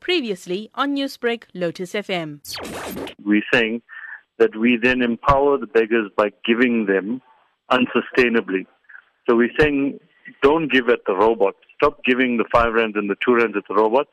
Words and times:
Previously 0.00 0.70
on 0.74 0.96
Newsbreak, 0.96 1.44
Lotus 1.54 1.92
FM. 1.92 2.40
We're 3.24 3.42
saying 3.52 3.82
that 4.38 4.56
we 4.56 4.76
then 4.82 5.02
empower 5.02 5.58
the 5.58 5.66
beggars 5.66 6.10
by 6.16 6.30
giving 6.44 6.86
them 6.86 7.22
unsustainably. 7.70 8.66
So 9.28 9.36
we're 9.36 9.54
saying 9.58 10.00
don't 10.42 10.72
give 10.72 10.88
at 10.88 11.00
the 11.06 11.14
robot. 11.14 11.54
Stop 11.76 12.04
giving 12.04 12.36
the 12.36 12.44
five 12.52 12.72
rands 12.72 12.96
and 12.96 13.08
the 13.08 13.16
two 13.24 13.34
rands 13.34 13.56
at 13.56 13.64
the 13.68 13.74
robot. 13.74 14.08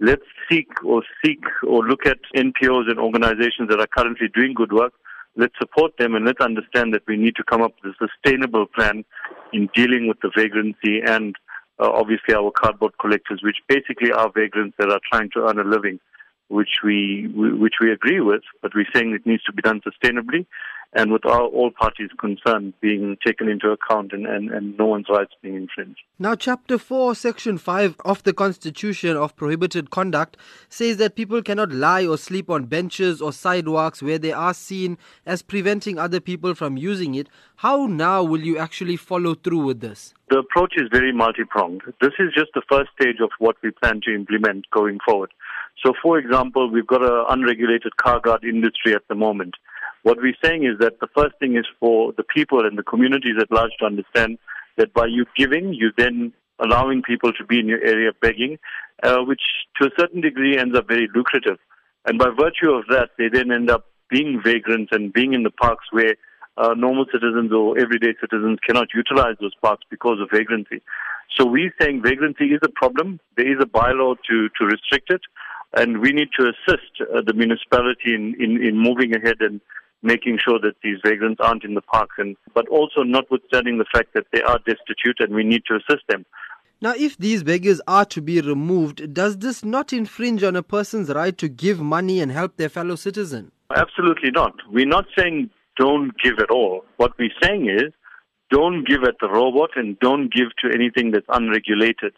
Let's 0.00 0.24
seek 0.50 0.68
or 0.84 1.02
seek 1.24 1.44
or 1.66 1.86
look 1.86 2.06
at 2.06 2.18
NPOs 2.34 2.90
and 2.90 2.98
organizations 2.98 3.68
that 3.68 3.80
are 3.80 3.86
currently 3.86 4.28
doing 4.34 4.54
good 4.54 4.72
work. 4.72 4.92
Let's 5.36 5.54
support 5.58 5.92
them 5.98 6.14
and 6.14 6.24
let's 6.24 6.40
understand 6.40 6.92
that 6.94 7.02
we 7.06 7.16
need 7.16 7.36
to 7.36 7.44
come 7.44 7.62
up 7.62 7.74
with 7.82 7.94
a 8.00 8.08
sustainable 8.08 8.66
plan 8.66 9.04
in 9.52 9.68
dealing 9.74 10.08
with 10.08 10.18
the 10.20 10.30
vagrancy 10.34 11.00
and 11.06 11.36
uh, 11.80 11.90
obviously 11.90 12.34
our 12.34 12.50
cardboard 12.50 12.92
collectors, 12.98 13.40
which 13.42 13.56
basically 13.68 14.12
are 14.12 14.30
vagrants 14.30 14.76
that 14.78 14.90
are 14.90 15.00
trying 15.10 15.30
to 15.30 15.46
earn 15.48 15.58
a 15.58 15.64
living, 15.64 15.98
which 16.48 16.78
we, 16.84 17.28
which 17.34 17.74
we 17.80 17.92
agree 17.92 18.20
with, 18.20 18.42
but 18.62 18.72
we're 18.74 18.86
saying 18.94 19.12
it 19.12 19.26
needs 19.26 19.42
to 19.44 19.52
be 19.52 19.62
done 19.62 19.80
sustainably 19.80 20.46
and 20.92 21.12
with 21.12 21.24
all, 21.24 21.46
all 21.46 21.70
parties 21.70 22.10
concerned 22.18 22.74
being 22.80 23.16
taken 23.24 23.48
into 23.48 23.70
account 23.70 24.12
and, 24.12 24.26
and, 24.26 24.50
and 24.50 24.76
no 24.76 24.86
one's 24.86 25.06
rights 25.08 25.32
being 25.40 25.54
infringed. 25.54 26.00
Now, 26.18 26.34
Chapter 26.34 26.78
4, 26.78 27.14
Section 27.14 27.58
5 27.58 27.96
of 28.04 28.22
the 28.24 28.32
Constitution 28.32 29.16
of 29.16 29.36
Prohibited 29.36 29.90
Conduct 29.90 30.36
says 30.68 30.96
that 30.96 31.14
people 31.14 31.42
cannot 31.42 31.70
lie 31.70 32.04
or 32.04 32.18
sleep 32.18 32.50
on 32.50 32.64
benches 32.64 33.22
or 33.22 33.32
sidewalks 33.32 34.02
where 34.02 34.18
they 34.18 34.32
are 34.32 34.54
seen 34.54 34.98
as 35.24 35.42
preventing 35.42 35.98
other 35.98 36.20
people 36.20 36.54
from 36.54 36.76
using 36.76 37.14
it. 37.14 37.28
How 37.56 37.86
now 37.86 38.24
will 38.24 38.40
you 38.40 38.58
actually 38.58 38.96
follow 38.96 39.34
through 39.34 39.64
with 39.64 39.80
this? 39.80 40.12
The 40.28 40.38
approach 40.38 40.74
is 40.76 40.88
very 40.92 41.12
multi 41.12 41.44
pronged. 41.44 41.82
This 42.00 42.12
is 42.18 42.32
just 42.34 42.50
the 42.54 42.62
first 42.70 42.90
stage 43.00 43.16
of 43.22 43.30
what 43.38 43.56
we 43.62 43.70
plan 43.70 44.00
to 44.04 44.14
implement 44.14 44.70
going 44.70 44.98
forward. 45.04 45.32
So, 45.84 45.92
for 46.02 46.18
example, 46.18 46.70
we've 46.70 46.86
got 46.86 47.02
an 47.02 47.24
unregulated 47.28 47.96
car 47.96 48.20
guard 48.20 48.44
industry 48.44 48.94
at 48.94 49.02
the 49.08 49.14
moment. 49.14 49.54
What 50.02 50.18
we're 50.18 50.34
saying 50.42 50.64
is 50.64 50.78
that 50.80 51.00
the 51.00 51.08
first 51.14 51.36
thing 51.38 51.56
is 51.56 51.66
for 51.78 52.12
the 52.16 52.24
people 52.24 52.66
and 52.66 52.78
the 52.78 52.82
communities 52.82 53.36
at 53.40 53.50
large 53.50 53.72
to 53.80 53.86
understand 53.86 54.38
that 54.76 54.94
by 54.94 55.06
you 55.06 55.26
giving, 55.36 55.74
you 55.74 55.92
then 55.96 56.32
allowing 56.58 57.02
people 57.02 57.32
to 57.32 57.44
be 57.44 57.58
in 57.58 57.68
your 57.68 57.82
area 57.84 58.12
begging, 58.20 58.58
uh, 59.02 59.18
which 59.18 59.42
to 59.80 59.86
a 59.88 59.90
certain 59.98 60.20
degree 60.20 60.58
ends 60.58 60.76
up 60.76 60.88
very 60.88 61.08
lucrative. 61.14 61.58
And 62.06 62.18
by 62.18 62.28
virtue 62.28 62.70
of 62.70 62.84
that, 62.88 63.10
they 63.18 63.28
then 63.28 63.52
end 63.52 63.70
up 63.70 63.86
being 64.08 64.40
vagrants 64.44 64.90
and 64.92 65.12
being 65.12 65.34
in 65.34 65.42
the 65.42 65.50
parks 65.50 65.86
where 65.90 66.14
uh, 66.56 66.74
normal 66.74 67.06
citizens 67.12 67.52
or 67.52 67.78
everyday 67.78 68.14
citizens 68.20 68.58
cannot 68.66 68.88
utilize 68.94 69.36
those 69.40 69.54
parks 69.62 69.84
because 69.90 70.18
of 70.20 70.28
vagrancy. 70.30 70.82
So 71.36 71.46
we're 71.46 71.72
saying 71.80 72.02
vagrancy 72.02 72.46
is 72.46 72.60
a 72.62 72.68
problem. 72.68 73.20
There 73.36 73.50
is 73.50 73.62
a 73.62 73.66
bylaw 73.66 74.16
to, 74.28 74.48
to 74.58 74.64
restrict 74.64 75.10
it. 75.10 75.20
And 75.74 76.00
we 76.00 76.12
need 76.12 76.28
to 76.38 76.50
assist 76.50 76.90
uh, 77.00 77.22
the 77.24 77.32
municipality 77.32 78.14
in, 78.14 78.34
in, 78.40 78.60
in 78.60 78.76
moving 78.76 79.14
ahead 79.14 79.36
and 79.40 79.60
making 80.02 80.38
sure 80.44 80.58
that 80.60 80.74
these 80.82 80.98
vagrants 81.04 81.40
aren't 81.42 81.64
in 81.64 81.74
the 81.74 81.82
parks, 81.82 82.16
and 82.18 82.36
but 82.54 82.68
also 82.68 83.02
notwithstanding 83.02 83.78
the 83.78 83.84
fact 83.92 84.14
that 84.14 84.26
they 84.32 84.42
are 84.42 84.58
destitute 84.66 85.16
and 85.20 85.34
we 85.34 85.44
need 85.44 85.62
to 85.66 85.76
assist 85.76 86.04
them. 86.08 86.24
Now, 86.82 86.94
if 86.96 87.18
these 87.18 87.42
beggars 87.42 87.80
are 87.86 88.06
to 88.06 88.22
be 88.22 88.40
removed, 88.40 89.12
does 89.12 89.36
this 89.38 89.62
not 89.62 89.92
infringe 89.92 90.42
on 90.42 90.56
a 90.56 90.62
person's 90.62 91.10
right 91.10 91.36
to 91.36 91.48
give 91.48 91.80
money 91.80 92.20
and 92.20 92.32
help 92.32 92.56
their 92.56 92.70
fellow 92.70 92.96
citizen? 92.96 93.52
Absolutely 93.76 94.30
not. 94.30 94.54
We're 94.70 94.86
not 94.86 95.04
saying 95.16 95.50
don't 95.78 96.12
give 96.22 96.38
at 96.38 96.50
all. 96.50 96.84
What 96.96 97.12
we're 97.18 97.30
saying 97.42 97.68
is 97.68 97.92
don't 98.50 98.88
give 98.88 99.04
at 99.04 99.16
the 99.20 99.28
robot 99.28 99.70
and 99.76 99.98
don't 100.00 100.32
give 100.32 100.48
to 100.62 100.74
anything 100.74 101.10
that's 101.10 101.26
unregulated. 101.28 102.14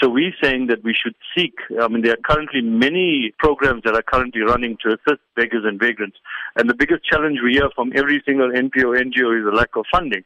So 0.00 0.08
we're 0.08 0.34
saying 0.40 0.68
that 0.68 0.84
we 0.84 0.94
should 0.94 1.14
seek, 1.36 1.54
I 1.80 1.88
mean, 1.88 2.02
there 2.02 2.12
are 2.12 2.22
currently 2.24 2.60
many 2.60 3.32
programs 3.38 3.82
that 3.84 3.94
are 3.94 4.02
currently 4.02 4.42
running 4.42 4.76
to 4.82 4.90
assist 4.90 5.20
beggars 5.34 5.64
and 5.64 5.80
vagrants. 5.80 6.18
And 6.56 6.70
the 6.70 6.74
biggest 6.74 7.04
challenge 7.04 7.38
we 7.42 7.54
hear 7.54 7.68
from 7.74 7.92
every 7.96 8.22
single 8.24 8.50
NPO, 8.50 8.94
NGO 8.94 9.40
is 9.40 9.46
a 9.46 9.56
lack 9.56 9.70
of 9.76 9.86
funding. 9.90 10.22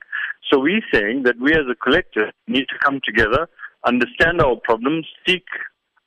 So 0.50 0.58
we're 0.58 0.84
saying 0.92 1.22
that 1.22 1.40
we 1.40 1.52
as 1.54 1.66
a 1.70 1.74
collective 1.74 2.34
need 2.46 2.66
to 2.68 2.78
come 2.82 3.00
together, 3.02 3.48
understand 3.86 4.42
our 4.42 4.56
problems, 4.56 5.06
seek 5.26 5.44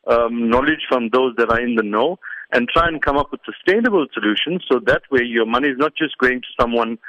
um, 0.05 0.47
knowledge 0.49 0.85
from 0.87 1.09
those 1.09 1.33
that 1.37 1.49
are 1.49 1.59
in 1.59 1.75
the 1.75 1.83
know, 1.83 2.19
and 2.51 2.69
try 2.69 2.87
and 2.87 3.01
come 3.01 3.17
up 3.17 3.31
with 3.31 3.41
sustainable 3.43 4.05
solutions 4.13 4.63
so 4.71 4.79
that 4.85 5.01
way 5.09 5.21
your 5.23 5.47
money 5.47 5.69
is 5.69 5.77
not 5.79 5.93
just 5.97 6.15
going 6.19 6.41
to 6.41 6.47
someone, 6.61 6.99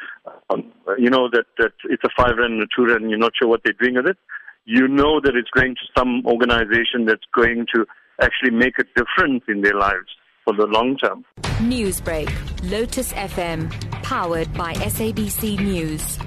um, 0.49 0.73
you 0.97 1.11
know, 1.11 1.29
that, 1.31 1.45
that 1.59 1.73
it's 1.91 2.03
a 2.05 2.09
five 2.17 2.39
rand 2.39 2.55
and 2.55 2.63
a 2.63 2.67
two 2.75 2.87
rand 2.87 3.03
and 3.03 3.11
you're 3.11 3.19
not 3.19 3.33
sure 3.39 3.49
what 3.49 3.61
they're 3.63 3.75
doing 3.75 3.97
with 3.97 4.07
it 4.07 4.17
you 4.67 4.89
know 4.89 5.21
that 5.21 5.35
it's 5.37 5.51
going 5.51 5.75
to 5.77 5.87
some 5.97 6.23
organization 6.27 7.07
that's 7.07 7.25
going 7.35 7.67
to 7.75 7.87
actually 8.21 8.51
make 8.51 8.75
a 8.79 8.85
difference 8.97 9.45
in 9.49 9.63
their 9.63 9.75
lives 9.75 10.09
for 10.45 10.55
the 10.55 10.67
long 10.67 10.97
term. 10.97 11.25
Newsbreak, 11.61 12.31
Lotus 12.71 13.13
FM, 13.13 13.71
powered 14.03 14.53
by 14.55 14.75
SABC 14.75 15.59
News. 15.61 16.19